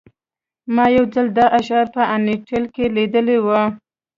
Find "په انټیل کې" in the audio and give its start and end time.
1.95-2.85